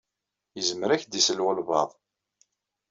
Izmer 0.59 0.89
ad 0.91 0.95
ak-d-isel 0.99 1.43
walebɛaḍ. 1.45 1.91